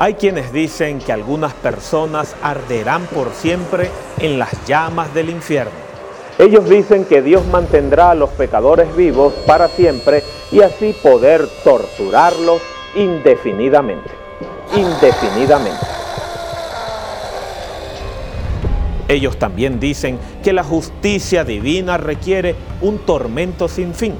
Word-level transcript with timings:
Hay 0.00 0.14
quienes 0.14 0.52
dicen 0.52 1.00
que 1.00 1.12
algunas 1.12 1.52
personas 1.54 2.36
arderán 2.40 3.06
por 3.06 3.32
siempre 3.32 3.90
en 4.20 4.38
las 4.38 4.64
llamas 4.64 5.12
del 5.12 5.28
infierno. 5.28 5.72
Ellos 6.38 6.68
dicen 6.68 7.04
que 7.04 7.20
Dios 7.20 7.44
mantendrá 7.46 8.12
a 8.12 8.14
los 8.14 8.30
pecadores 8.30 8.94
vivos 8.94 9.34
para 9.44 9.66
siempre 9.66 10.22
y 10.52 10.60
así 10.60 10.94
poder 11.02 11.48
torturarlos 11.64 12.62
indefinidamente. 12.94 14.08
Indefinidamente. 14.76 15.84
Ellos 19.08 19.36
también 19.36 19.80
dicen 19.80 20.20
que 20.44 20.52
la 20.52 20.62
justicia 20.62 21.42
divina 21.42 21.96
requiere 21.96 22.54
un 22.82 22.98
tormento 22.98 23.66
sin 23.66 23.94
fin. 23.94 24.14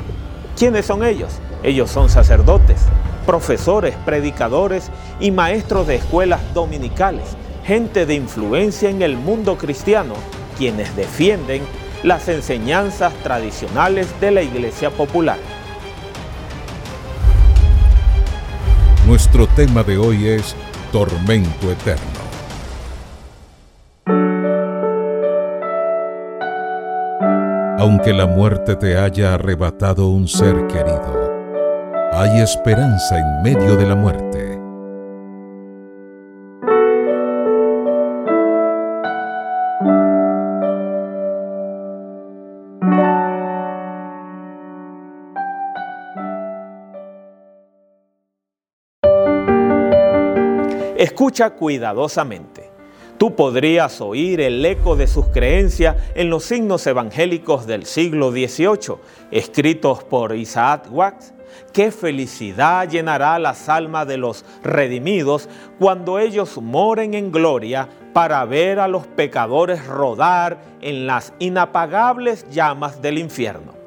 ¿Quiénes 0.56 0.86
son 0.86 1.04
ellos? 1.04 1.38
Ellos 1.62 1.88
son 1.88 2.08
sacerdotes, 2.08 2.80
profesores, 3.28 3.94
predicadores 4.06 4.90
y 5.20 5.32
maestros 5.32 5.86
de 5.86 5.96
escuelas 5.96 6.40
dominicales, 6.54 7.36
gente 7.62 8.06
de 8.06 8.14
influencia 8.14 8.88
en 8.88 9.02
el 9.02 9.18
mundo 9.18 9.58
cristiano, 9.58 10.14
quienes 10.56 10.96
defienden 10.96 11.60
las 12.02 12.26
enseñanzas 12.28 13.12
tradicionales 13.22 14.18
de 14.22 14.30
la 14.30 14.40
Iglesia 14.40 14.88
Popular. 14.88 15.36
Nuestro 19.06 19.46
tema 19.48 19.82
de 19.82 19.98
hoy 19.98 20.28
es 20.28 20.56
Tormento 20.90 21.70
Eterno. 21.70 22.18
Aunque 27.78 28.14
la 28.14 28.26
muerte 28.26 28.74
te 28.74 28.96
haya 28.96 29.34
arrebatado 29.34 30.08
un 30.08 30.28
ser 30.28 30.66
querido, 30.66 31.17
hay 32.18 32.40
esperanza 32.40 33.16
en 33.16 33.42
medio 33.42 33.76
de 33.76 33.86
la 33.86 33.94
muerte. 33.94 34.58
Escucha 50.96 51.50
cuidadosamente. 51.50 52.68
Tú 53.16 53.36
podrías 53.36 54.00
oír 54.00 54.40
el 54.40 54.64
eco 54.64 54.96
de 54.96 55.06
sus 55.06 55.28
creencias 55.28 55.94
en 56.16 56.30
los 56.30 56.42
signos 56.44 56.84
evangélicos 56.88 57.68
del 57.68 57.86
siglo 57.86 58.32
XVIII, 58.32 58.96
escritos 59.30 60.02
por 60.02 60.34
Isaac 60.34 60.88
Watts 60.90 61.37
Qué 61.72 61.90
felicidad 61.90 62.88
llenará 62.88 63.38
las 63.38 63.68
almas 63.68 64.06
de 64.06 64.16
los 64.16 64.44
redimidos 64.62 65.48
cuando 65.78 66.18
ellos 66.18 66.58
moren 66.60 67.14
en 67.14 67.30
gloria 67.30 67.88
para 68.12 68.44
ver 68.44 68.80
a 68.80 68.88
los 68.88 69.06
pecadores 69.06 69.86
rodar 69.86 70.58
en 70.80 71.06
las 71.06 71.32
inapagables 71.38 72.46
llamas 72.50 73.00
del 73.02 73.18
infierno. 73.18 73.78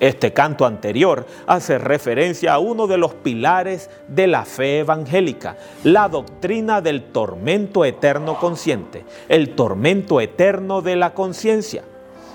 Este 0.00 0.32
canto 0.32 0.64
anterior 0.64 1.26
hace 1.46 1.76
referencia 1.76 2.54
a 2.54 2.58
uno 2.58 2.86
de 2.86 2.96
los 2.96 3.12
pilares 3.12 3.90
de 4.08 4.26
la 4.26 4.46
fe 4.46 4.78
evangélica, 4.78 5.58
la 5.84 6.08
doctrina 6.08 6.80
del 6.80 7.04
tormento 7.12 7.84
eterno 7.84 8.38
consciente, 8.38 9.04
el 9.28 9.54
tormento 9.54 10.22
eterno 10.22 10.80
de 10.80 10.96
la 10.96 11.12
conciencia. 11.12 11.84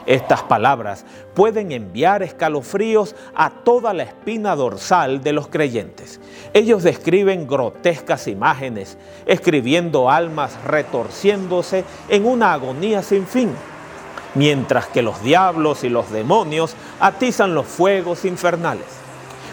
Estas 0.05 0.43
palabras 0.43 1.03
pueden 1.33 1.71
enviar 1.71 2.21
escalofríos 2.21 3.15
a 3.33 3.49
toda 3.49 3.93
la 3.93 4.03
espina 4.03 4.55
dorsal 4.55 5.23
de 5.23 5.33
los 5.33 5.47
creyentes. 5.47 6.19
Ellos 6.53 6.83
describen 6.83 7.47
grotescas 7.47 8.27
imágenes, 8.27 8.97
escribiendo 9.25 10.11
almas 10.11 10.63
retorciéndose 10.63 11.83
en 12.07 12.25
una 12.25 12.53
agonía 12.53 13.01
sin 13.01 13.25
fin, 13.25 13.51
mientras 14.35 14.87
que 14.87 15.01
los 15.01 15.23
diablos 15.23 15.83
y 15.83 15.89
los 15.89 16.11
demonios 16.11 16.75
atizan 16.99 17.55
los 17.55 17.65
fuegos 17.65 18.25
infernales. 18.25 18.85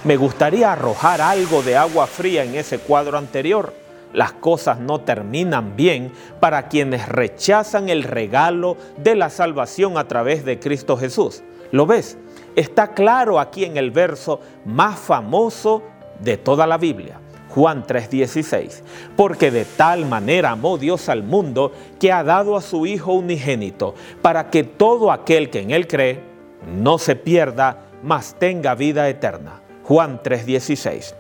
Me 0.05 0.17
gustaría 0.17 0.73
arrojar 0.73 1.21
algo 1.21 1.63
de 1.63 1.77
agua 1.77 2.07
fría 2.07 2.45
en 2.45 2.57
ese 2.57 2.79
cuadro 2.79 3.17
anterior 3.17 3.82
las 4.13 4.33
cosas 4.33 4.79
no 4.79 5.01
terminan 5.01 5.77
bien 5.77 6.13
para 6.41 6.69
quienes 6.69 7.09
rechazan 7.09 7.89
el 7.89 8.03
regalo 8.03 8.77
de 8.99 9.15
la 9.15 9.31
salvación 9.31 9.99
a 9.99 10.09
través 10.09 10.45
de 10.45 10.59
Cristo 10.59 10.97
Jesús. 10.97 11.43
¿Lo 11.71 11.87
ves? 11.87 12.19
Está 12.55 12.89
claro 12.89 13.41
aquí 13.41 13.65
en 13.65 13.77
el 13.77 13.91
verso 13.91 14.41
más 14.65 14.99
famoso 14.99 15.83
de 16.21 16.37
toda 16.37 16.67
la 16.67 16.77
Biblia. 16.77 17.19
Juan 17.55 17.85
3:16, 17.87 18.83
porque 19.15 19.51
de 19.51 19.65
tal 19.65 20.07
manera 20.07 20.53
amó 20.53 20.79
Dios 20.79 21.09
al 21.11 21.23
mundo 21.23 21.73
que 22.01 22.11
ha 22.11 22.25
dado 22.25 22.57
a 22.57 22.63
su 22.63 22.87
Hijo 22.87 23.13
unigénito, 23.13 23.95
para 24.23 24.49
que 24.49 24.65
todo 24.65 25.13
aquel 25.13 25.51
que 25.51 25.61
en 25.61 25.71
Él 25.71 25.87
cree 25.87 26.21
no 26.67 26.97
se 26.97 27.15
pierda, 27.15 27.89
mas 28.03 28.37
tenga 28.39 28.75
vida 28.75 29.09
eterna. 29.09 29.61
Juan 29.85 30.23
3:16. 30.23 31.15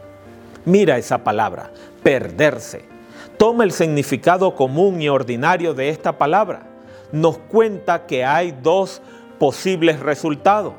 Mira 0.64 0.96
esa 0.98 1.24
palabra, 1.24 1.70
perderse. 2.02 2.84
Toma 3.36 3.64
el 3.64 3.72
significado 3.72 4.54
común 4.54 5.02
y 5.02 5.08
ordinario 5.08 5.74
de 5.74 5.88
esta 5.88 6.18
palabra. 6.18 6.62
Nos 7.10 7.38
cuenta 7.38 8.06
que 8.06 8.24
hay 8.24 8.52
dos 8.62 9.02
posibles 9.38 9.98
resultados, 9.98 10.74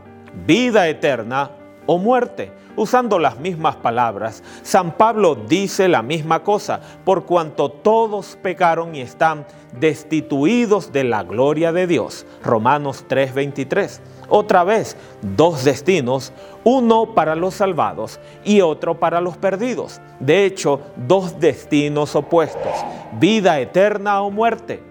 vida 0.46 0.88
eterna 0.88 1.52
o 1.86 1.98
muerte. 1.98 2.52
Usando 2.76 3.20
las 3.20 3.40
mismas 3.40 3.76
palabras, 3.76 4.42
San 4.64 4.98
Pablo 4.98 5.36
dice 5.36 5.88
la 5.88 6.02
misma 6.02 6.42
cosa, 6.42 6.82
por 7.06 7.26
cuanto 7.26 7.70
todos 7.70 8.36
pecaron 8.42 8.96
y 8.96 9.02
están 9.02 9.46
destituidos 9.80 10.92
de 10.92 11.04
la 11.04 11.22
gloria 11.22 11.72
de 11.72 11.86
Dios. 11.86 12.26
Romanos 12.44 13.06
3:23. 13.08 14.02
Otra 14.28 14.64
vez, 14.64 14.98
dos 15.22 15.64
destinos, 15.64 16.34
uno 16.64 17.14
para 17.14 17.36
los 17.36 17.54
salvados 17.54 18.20
y 18.44 18.62
otro 18.62 19.00
para 19.00 19.22
los 19.22 19.38
perdidos. 19.38 20.02
De 20.20 20.44
hecho, 20.44 20.82
dos 20.96 21.40
destinos 21.40 22.16
opuestos, 22.16 22.74
vida 23.20 23.60
eterna 23.60 24.22
o 24.24 24.32
muerte. 24.32 24.82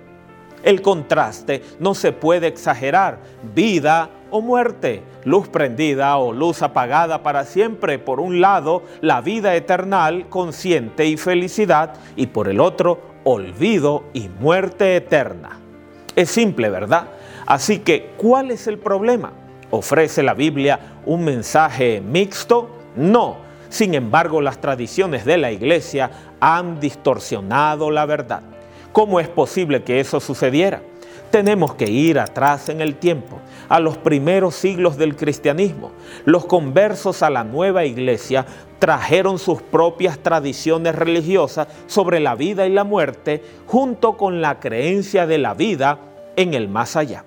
El 0.62 0.82
contraste 0.82 1.62
no 1.80 1.94
se 1.94 2.12
puede 2.12 2.46
exagerar, 2.46 3.18
vida 3.54 4.08
o 4.32 4.40
muerte, 4.40 5.02
luz 5.24 5.48
prendida 5.48 6.16
o 6.16 6.32
luz 6.32 6.62
apagada 6.62 7.22
para 7.22 7.44
siempre, 7.44 8.00
por 8.00 8.18
un 8.18 8.40
lado, 8.40 8.82
la 9.00 9.20
vida 9.20 9.54
eternal, 9.54 10.26
consciente 10.28 11.06
y 11.06 11.16
felicidad, 11.16 11.94
y 12.16 12.26
por 12.26 12.48
el 12.48 12.58
otro, 12.58 13.00
olvido 13.22 14.04
y 14.12 14.28
muerte 14.28 14.96
eterna. 14.96 15.60
Es 16.16 16.30
simple, 16.30 16.70
¿verdad? 16.70 17.08
Así 17.46 17.78
que, 17.78 18.10
¿cuál 18.16 18.50
es 18.50 18.66
el 18.66 18.78
problema? 18.78 19.32
¿Ofrece 19.70 20.22
la 20.22 20.34
Biblia 20.34 20.80
un 21.06 21.24
mensaje 21.24 22.00
mixto? 22.00 22.68
No. 22.96 23.36
Sin 23.68 23.94
embargo, 23.94 24.42
las 24.42 24.60
tradiciones 24.60 25.24
de 25.24 25.38
la 25.38 25.50
iglesia 25.50 26.10
han 26.40 26.80
distorsionado 26.80 27.90
la 27.90 28.04
verdad. 28.04 28.42
¿Cómo 28.92 29.20
es 29.20 29.28
posible 29.28 29.82
que 29.82 30.00
eso 30.00 30.20
sucediera? 30.20 30.82
Tenemos 31.32 31.74
que 31.76 31.90
ir 31.90 32.18
atrás 32.18 32.68
en 32.68 32.82
el 32.82 32.96
tiempo, 32.96 33.38
a 33.70 33.80
los 33.80 33.96
primeros 33.96 34.54
siglos 34.54 34.98
del 34.98 35.16
cristianismo. 35.16 35.90
Los 36.26 36.44
conversos 36.44 37.22
a 37.22 37.30
la 37.30 37.42
nueva 37.42 37.86
iglesia 37.86 38.44
trajeron 38.78 39.38
sus 39.38 39.62
propias 39.62 40.18
tradiciones 40.18 40.94
religiosas 40.94 41.68
sobre 41.86 42.20
la 42.20 42.34
vida 42.34 42.66
y 42.66 42.70
la 42.70 42.84
muerte 42.84 43.42
junto 43.66 44.18
con 44.18 44.42
la 44.42 44.60
creencia 44.60 45.26
de 45.26 45.38
la 45.38 45.54
vida 45.54 46.00
en 46.36 46.52
el 46.52 46.68
más 46.68 46.96
allá. 46.96 47.24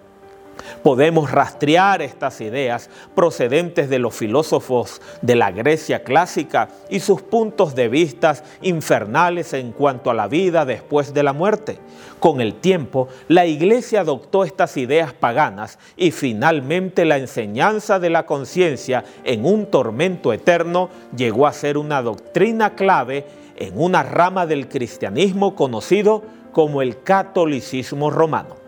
Podemos 0.83 1.31
rastrear 1.31 2.01
estas 2.01 2.41
ideas 2.41 2.89
procedentes 3.15 3.89
de 3.89 3.99
los 3.99 4.15
filósofos 4.15 5.01
de 5.21 5.35
la 5.35 5.51
Grecia 5.51 6.03
clásica 6.03 6.69
y 6.89 6.99
sus 6.99 7.21
puntos 7.21 7.75
de 7.75 7.89
vista 7.89 8.35
infernales 8.61 9.53
en 9.53 9.71
cuanto 9.71 10.09
a 10.09 10.13
la 10.13 10.27
vida 10.27 10.65
después 10.65 11.13
de 11.13 11.23
la 11.23 11.33
muerte. 11.33 11.79
Con 12.19 12.41
el 12.41 12.55
tiempo, 12.55 13.07
la 13.27 13.45
Iglesia 13.45 14.01
adoptó 14.01 14.43
estas 14.43 14.77
ideas 14.77 15.13
paganas 15.13 15.79
y 15.97 16.11
finalmente 16.11 17.05
la 17.05 17.17
enseñanza 17.17 17.99
de 17.99 18.09
la 18.09 18.25
conciencia 18.25 19.03
en 19.23 19.45
un 19.45 19.65
tormento 19.67 20.33
eterno 20.33 20.89
llegó 21.15 21.47
a 21.47 21.53
ser 21.53 21.77
una 21.77 22.01
doctrina 22.01 22.75
clave 22.75 23.25
en 23.57 23.79
una 23.79 24.03
rama 24.03 24.45
del 24.45 24.67
cristianismo 24.67 25.55
conocido 25.55 26.23
como 26.51 26.81
el 26.81 27.01
catolicismo 27.03 28.09
romano. 28.09 28.64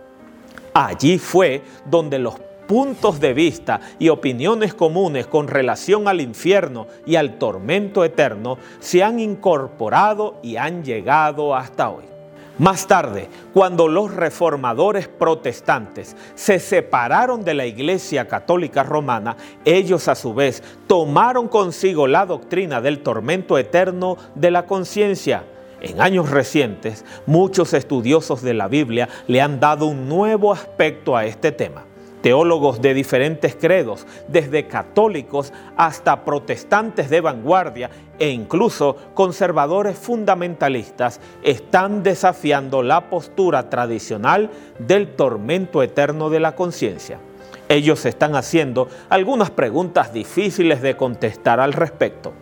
Allí 0.79 1.17
fue 1.17 1.63
donde 1.85 2.19
los 2.19 2.35
puntos 2.67 3.19
de 3.19 3.33
vista 3.33 3.81
y 3.97 4.09
opiniones 4.09 4.75
comunes 4.75 5.25
con 5.25 5.47
relación 5.47 6.07
al 6.07 6.21
infierno 6.21 6.85
y 7.03 7.15
al 7.15 7.39
tormento 7.39 8.03
eterno 8.03 8.59
se 8.79 9.01
han 9.01 9.19
incorporado 9.19 10.35
y 10.43 10.57
han 10.57 10.83
llegado 10.83 11.55
hasta 11.55 11.89
hoy. 11.89 12.03
Más 12.59 12.85
tarde, 12.85 13.27
cuando 13.55 13.87
los 13.87 14.13
reformadores 14.13 15.07
protestantes 15.07 16.15
se 16.35 16.59
separaron 16.59 17.43
de 17.43 17.55
la 17.55 17.65
Iglesia 17.65 18.27
Católica 18.27 18.83
Romana, 18.83 19.35
ellos 19.65 20.07
a 20.07 20.13
su 20.13 20.35
vez 20.35 20.61
tomaron 20.85 21.47
consigo 21.47 22.05
la 22.05 22.27
doctrina 22.27 22.81
del 22.81 23.01
tormento 23.01 23.57
eterno 23.57 24.15
de 24.35 24.51
la 24.51 24.67
conciencia 24.67 25.43
En 25.79 26.01
años 26.01 26.31
recientes, 26.31 27.05
muchos 27.27 27.73
estudiosos 27.73 28.41
de 28.41 28.55
la 28.55 28.67
Biblia 28.67 29.09
le 29.27 29.41
han 29.41 29.59
dado 29.59 29.85
un 29.85 30.09
nuevo 30.09 30.51
aspecto 30.51 31.15
a 31.15 31.25
este 31.25 31.51
tema. 31.51 31.83
Teólogos 32.21 32.81
de 32.81 32.95
diferentes 32.95 33.55
credos, 33.55 34.07
desde 34.27 34.65
católicos 34.65 35.53
hasta 35.77 36.25
protestantes 36.25 37.11
de 37.11 37.21
vanguardia 37.21 37.91
e 38.17 38.29
incluso 38.29 38.97
conservadores 39.13 39.95
fundamentalistas, 39.99 41.21
están 41.43 42.01
desafiando 42.01 42.81
la 42.81 43.11
postura 43.11 43.69
tradicional 43.69 44.49
del 44.79 45.15
tormento 45.15 45.83
eterno 45.83 46.31
de 46.31 46.39
la 46.39 46.55
conciencia. 46.55 47.19
Ellos 47.69 48.03
están 48.07 48.35
haciendo 48.35 48.87
algunas 49.09 49.51
preguntas 49.51 50.11
difíciles 50.11 50.81
de 50.81 50.97
contestar 50.97 51.59
al 51.59 51.73
respecto. 51.73 52.33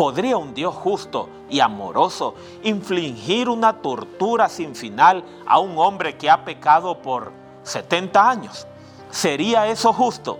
¿Podría 0.00 0.38
un 0.38 0.54
Dios 0.54 0.74
justo 0.74 1.28
y 1.50 1.60
amoroso 1.60 2.34
infligir 2.62 3.50
una 3.50 3.82
tortura 3.82 4.48
sin 4.48 4.74
final 4.74 5.22
a 5.44 5.58
un 5.58 5.76
hombre 5.76 6.16
que 6.16 6.30
ha 6.30 6.42
pecado 6.42 7.02
por 7.02 7.32
70 7.64 8.30
años? 8.30 8.66
¿Sería 9.10 9.66
eso 9.66 9.92
justo? 9.92 10.38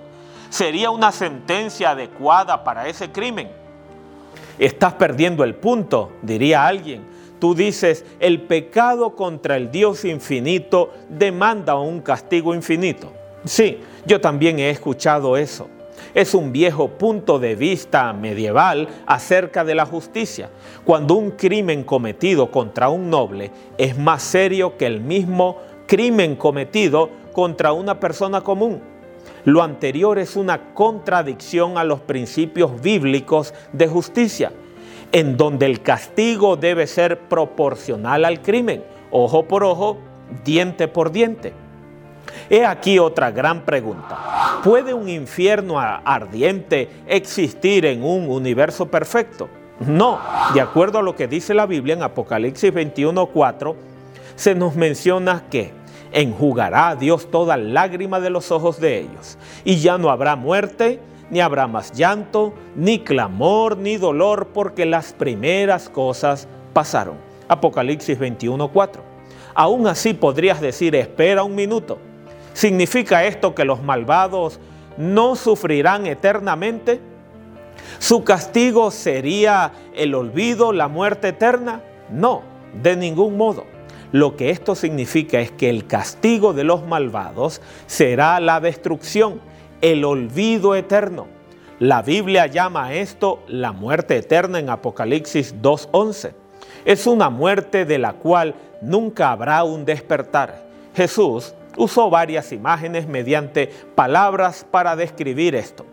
¿Sería 0.49 0.91
una 0.91 1.13
sentencia 1.13 1.91
adecuada 1.91 2.65
para 2.65 2.89
ese 2.89 3.13
crimen? 3.13 3.51
Estás 4.59 4.95
perdiendo 4.95 5.45
el 5.45 5.55
punto, 5.55 6.13
diría 6.23 6.67
alguien. 6.67 7.05
Tú 7.39 7.55
dices, 7.55 8.07
el 8.19 8.41
pecado 8.41 9.15
contra 9.15 9.59
el 9.59 9.71
Dios 9.71 10.07
infinito 10.07 10.95
demanda 11.11 11.79
un 11.79 12.01
castigo 12.01 12.55
infinito. 12.55 13.13
Sí, 13.45 13.79
yo 14.07 14.23
también 14.23 14.59
he 14.59 14.71
escuchado 14.71 15.37
eso. 15.37 15.69
Es 16.15 16.35
un 16.35 16.53
viejo 16.53 16.89
punto 16.89 17.39
de 17.39 17.55
vista 17.55 18.13
medieval 18.13 18.89
acerca 19.07 19.65
de 19.65 19.75
la 19.75 19.87
justicia, 19.87 20.51
cuando 20.85 21.15
un 21.15 21.33
crimen 21.33 21.85
cometido 21.85 22.51
contra 22.51 22.89
un 22.89 23.11
noble 23.11 23.51
es 23.79 23.97
más 23.97 24.23
serio 24.23 24.77
que 24.77 24.87
el 24.87 25.01
mismo 25.01 25.59
crimen 25.87 26.37
cometido 26.37 27.11
contra 27.33 27.73
una 27.73 27.99
persona 27.99 28.41
común. 28.41 28.81
Lo 29.45 29.63
anterior 29.63 30.19
es 30.19 30.37
una 30.37 30.75
contradicción 30.75 31.79
a 31.79 31.85
los 31.85 32.01
principios 32.01 32.81
bíblicos 32.81 33.55
de 33.73 33.89
justicia, 33.89 34.53
en 35.13 35.37
donde 35.37 35.67
el 35.67 35.83
castigo 35.83 36.57
debe 36.57 36.87
ser 36.87 37.21
proporcional 37.21 38.25
al 38.25 38.43
crimen, 38.43 38.85
ojo 39.11 39.47
por 39.47 39.65
ojo, 39.65 39.99
diente 40.45 40.89
por 40.89 41.11
diente. 41.11 41.53
He 42.49 42.65
aquí 42.65 42.99
otra 42.99 43.31
gran 43.31 43.65
pregunta. 43.65 44.40
¿Puede 44.65 44.93
un 44.93 45.09
infierno 45.09 45.81
ardiente 45.81 46.91
existir 47.07 47.87
en 47.87 48.05
un 48.05 48.29
universo 48.29 48.87
perfecto? 48.91 49.49
No, 49.81 50.19
de 50.53 50.61
acuerdo 50.61 50.99
a 50.99 51.03
lo 51.03 51.17
que 51.17 51.27
dice 51.27 51.55
la 51.55 51.65
Biblia 51.65 51.95
en 51.95 52.03
Apocalipsis 52.03 52.71
21:4, 52.71 53.75
se 54.37 54.55
nos 54.55 54.77
menciona 54.77 55.45
que 55.51 55.73
enjugará 56.13 56.91
a 56.91 56.97
Dios 56.97 57.31
toda 57.31 57.57
lágrima 57.57 58.21
de 58.21 58.29
los 58.29 58.51
ojos 58.51 58.79
de 58.79 58.99
ellos, 58.99 59.39
y 59.65 59.77
ya 59.77 59.97
no 59.97 60.11
habrá 60.11 60.37
muerte, 60.37 61.01
ni 61.31 61.41
habrá 61.41 61.67
más 61.67 61.93
llanto, 61.93 62.53
ni 62.77 62.99
clamor, 62.99 63.79
ni 63.79 63.97
dolor, 63.97 64.49
porque 64.53 64.85
las 64.85 65.15
primeras 65.15 65.89
cosas 65.89 66.49
pasaron. 66.75 67.15
Apocalipsis 67.49 68.19
21:4. 68.19 69.01
Aún 69.55 69.87
así 69.87 70.13
podrías 70.13 70.61
decir, 70.61 70.95
espera 70.95 71.45
un 71.45 71.55
minuto. 71.55 71.99
¿Significa 72.53 73.25
esto 73.25 73.55
que 73.55 73.65
los 73.65 73.83
malvados 73.83 74.61
no 74.97 75.37
sufrirán 75.37 76.07
eternamente? 76.07 77.01
¿Su 77.99 78.25
castigo 78.25 78.91
sería 78.91 79.73
el 79.95 80.15
olvido, 80.15 80.73
la 80.73 80.89
muerte 80.89 81.29
eterna? 81.29 81.83
No, 82.11 82.43
de 82.83 82.97
ningún 82.97 83.37
modo. 83.37 83.65
Lo 84.13 84.37
que 84.37 84.51
esto 84.51 84.75
significa 84.75 85.41
es 85.41 85.53
que 85.53 85.71
el 85.71 85.87
castigo 85.87 86.53
de 86.53 86.65
los 86.65 86.85
malvados 86.85 87.61
será 87.87 88.41
la 88.41 88.61
destrucción, 88.61 89.41
el 89.81 90.05
olvido 90.05 90.75
eterno. 90.75 91.27
La 91.79 92.03
Biblia 92.03 92.47
llama 92.47 92.87
a 92.87 92.95
esto 92.95 93.43
la 93.47 93.73
muerte 93.73 94.17
eterna 94.17 94.59
en 94.59 94.69
Apocalipsis 94.69 95.55
2.11. 95.63 96.33
Es 96.85 97.07
una 97.07 97.31
muerte 97.31 97.85
de 97.85 97.99
la 97.99 98.15
cual 98.15 98.55
nunca 98.83 99.31
habrá 99.31 99.63
un 99.65 99.85
despertar. 99.85 100.63
Jesús 100.95 101.55
usó 101.77 102.11
varias 102.11 102.53
imágenes 102.53 103.07
mediante 103.07 103.69
palabras 103.95 104.67
para 104.71 104.97
describir 104.97 105.55
esto. 105.55 105.87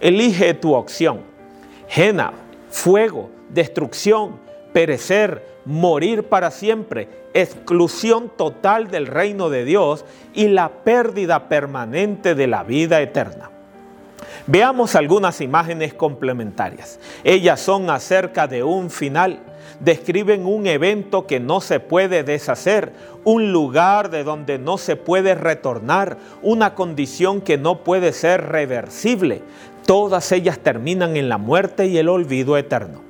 Elige 0.00 0.54
tu 0.54 0.74
opción. 0.74 1.20
Jena, 1.88 2.32
fuego, 2.70 3.30
destrucción, 3.50 4.40
perecer, 4.72 5.54
morir 5.64 6.24
para 6.24 6.50
siempre, 6.50 7.08
exclusión 7.32 8.30
total 8.36 8.90
del 8.90 9.06
reino 9.06 9.50
de 9.50 9.64
Dios 9.64 10.04
y 10.34 10.48
la 10.48 10.68
pérdida 10.68 11.48
permanente 11.48 12.34
de 12.34 12.46
la 12.46 12.64
vida 12.64 13.00
eterna. 13.00 13.50
Veamos 14.46 14.94
algunas 14.94 15.40
imágenes 15.40 15.94
complementarias. 15.94 16.98
Ellas 17.22 17.60
son 17.60 17.88
acerca 17.88 18.46
de 18.46 18.62
un 18.62 18.90
final 18.90 19.40
describen 19.80 20.46
un 20.46 20.66
evento 20.66 21.26
que 21.26 21.40
no 21.40 21.60
se 21.60 21.80
puede 21.80 22.22
deshacer, 22.24 22.92
un 23.24 23.52
lugar 23.52 24.10
de 24.10 24.24
donde 24.24 24.58
no 24.58 24.78
se 24.78 24.96
puede 24.96 25.34
retornar, 25.34 26.18
una 26.42 26.74
condición 26.74 27.40
que 27.40 27.58
no 27.58 27.84
puede 27.84 28.12
ser 28.12 28.48
reversible. 28.48 29.42
Todas 29.86 30.32
ellas 30.32 30.58
terminan 30.58 31.16
en 31.16 31.28
la 31.28 31.38
muerte 31.38 31.86
y 31.86 31.98
el 31.98 32.08
olvido 32.08 32.56
eterno. 32.56 33.02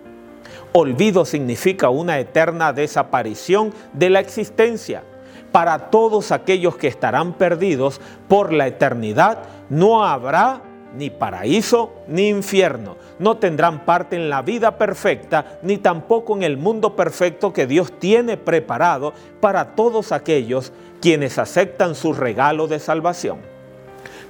Olvido 0.73 1.25
significa 1.25 1.89
una 1.89 2.19
eterna 2.19 2.73
desaparición 2.73 3.73
de 3.93 4.11
la 4.11 4.21
existencia. 4.21 5.05
Para 5.53 5.91
todos 5.91 6.33
aquellos 6.33 6.77
que 6.77 6.89
estarán 6.89 7.35
perdidos 7.35 8.01
por 8.27 8.53
la 8.53 8.67
eternidad, 8.67 9.39
no 9.71 10.05
habrá 10.05 10.63
ni 10.97 11.11
paraíso 11.11 11.93
ni 12.09 12.29
infierno. 12.29 12.97
No 13.19 13.37
tendrán 13.37 13.85
parte 13.85 14.17
en 14.17 14.31
la 14.31 14.43
vida 14.43 14.79
perfecta, 14.79 15.59
ni 15.63 15.79
tampoco 15.79 16.37
en 16.37 16.43
el 16.43 16.57
mundo 16.57 16.97
perfecto 16.97 17.53
que 17.53 17.67
Dios 17.67 17.93
tiene 17.99 18.37
preparado 18.37 19.13
para 19.41 19.75
todos 19.75 20.13
aquellos 20.13 20.73
quienes 21.01 21.39
aceptan 21.39 21.95
su 21.95 22.13
regalo 22.13 22.67
de 22.67 22.79
salvación. 22.79 23.55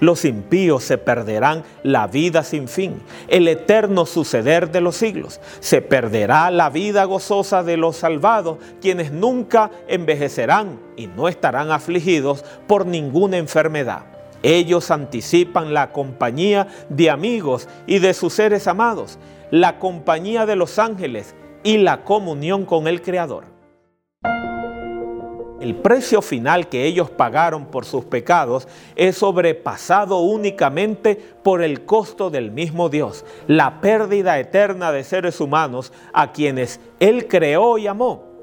Los 0.00 0.24
impíos 0.24 0.84
se 0.84 0.98
perderán 0.98 1.62
la 1.82 2.06
vida 2.08 2.42
sin 2.42 2.68
fin, 2.68 3.00
el 3.28 3.48
eterno 3.48 4.06
suceder 4.06 4.70
de 4.70 4.80
los 4.80 4.96
siglos. 4.96 5.40
Se 5.60 5.82
perderá 5.82 6.50
la 6.50 6.68
vida 6.68 7.04
gozosa 7.04 7.62
de 7.62 7.76
los 7.76 7.96
salvados, 7.96 8.58
quienes 8.80 9.12
nunca 9.12 9.70
envejecerán 9.86 10.80
y 10.96 11.06
no 11.06 11.28
estarán 11.28 11.70
afligidos 11.70 12.44
por 12.66 12.86
ninguna 12.86 13.38
enfermedad. 13.38 14.13
Ellos 14.44 14.90
anticipan 14.90 15.72
la 15.72 15.90
compañía 15.90 16.68
de 16.90 17.08
amigos 17.08 17.66
y 17.86 17.98
de 17.98 18.12
sus 18.12 18.34
seres 18.34 18.66
amados, 18.66 19.18
la 19.50 19.78
compañía 19.78 20.44
de 20.44 20.54
los 20.54 20.78
ángeles 20.78 21.34
y 21.62 21.78
la 21.78 22.04
comunión 22.04 22.66
con 22.66 22.86
el 22.86 23.00
Creador. 23.00 23.44
El 25.62 25.76
precio 25.76 26.20
final 26.20 26.68
que 26.68 26.84
ellos 26.84 27.08
pagaron 27.08 27.64
por 27.64 27.86
sus 27.86 28.04
pecados 28.04 28.68
es 28.96 29.16
sobrepasado 29.16 30.18
únicamente 30.18 31.16
por 31.42 31.62
el 31.62 31.86
costo 31.86 32.28
del 32.28 32.50
mismo 32.50 32.90
Dios, 32.90 33.24
la 33.46 33.80
pérdida 33.80 34.38
eterna 34.38 34.92
de 34.92 35.04
seres 35.04 35.40
humanos 35.40 35.90
a 36.12 36.32
quienes 36.32 36.80
Él 37.00 37.28
creó 37.28 37.78
y 37.78 37.86
amó 37.86 38.33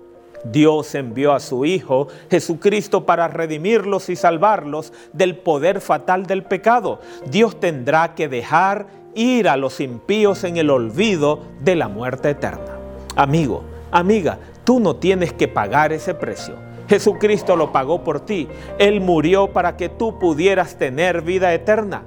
Dios 0.43 0.95
envió 0.95 1.33
a 1.33 1.39
su 1.39 1.65
Hijo 1.65 2.07
Jesucristo 2.29 3.05
para 3.05 3.27
redimirlos 3.27 4.09
y 4.09 4.15
salvarlos 4.15 4.93
del 5.13 5.37
poder 5.37 5.81
fatal 5.81 6.25
del 6.25 6.43
pecado. 6.43 6.99
Dios 7.25 7.59
tendrá 7.59 8.15
que 8.15 8.27
dejar 8.27 8.87
ir 9.13 9.47
a 9.47 9.57
los 9.57 9.79
impíos 9.79 10.43
en 10.43 10.57
el 10.57 10.69
olvido 10.69 11.39
de 11.61 11.75
la 11.75 11.87
muerte 11.87 12.31
eterna. 12.31 12.77
Amigo, 13.15 13.63
amiga, 13.91 14.39
tú 14.63 14.79
no 14.79 14.95
tienes 14.95 15.33
que 15.33 15.47
pagar 15.47 15.91
ese 15.91 16.13
precio. 16.13 16.55
Jesucristo 16.87 17.55
lo 17.55 17.71
pagó 17.71 18.03
por 18.03 18.21
ti. 18.21 18.47
Él 18.77 19.01
murió 19.01 19.47
para 19.47 19.77
que 19.77 19.89
tú 19.89 20.19
pudieras 20.19 20.75
tener 20.75 21.21
vida 21.21 21.53
eterna. 21.53 22.03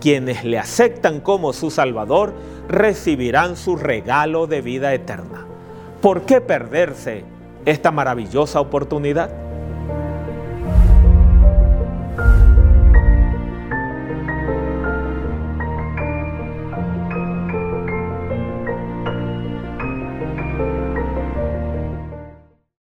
Quienes 0.00 0.44
le 0.44 0.58
aceptan 0.58 1.20
como 1.20 1.54
su 1.54 1.70
Salvador 1.70 2.34
recibirán 2.68 3.56
su 3.56 3.76
regalo 3.76 4.46
de 4.46 4.60
vida 4.60 4.92
eterna. 4.92 5.46
¿Por 6.02 6.22
qué 6.22 6.42
perderse 6.42 7.24
esta 7.66 7.90
maravillosa 7.90 8.60
oportunidad. 8.60 9.45